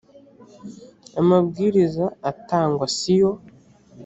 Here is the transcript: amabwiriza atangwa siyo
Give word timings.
amabwiriza 1.19 2.05
atangwa 2.31 2.85
siyo 2.97 3.29